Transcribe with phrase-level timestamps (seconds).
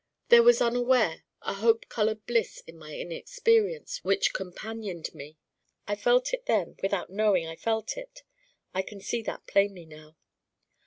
[0.29, 5.37] There was unaware a hope colored bliss in my inexperience which companioned me.
[5.87, 8.23] I felt it then without knowing I felt it.
[8.73, 10.17] I can see that plainly now.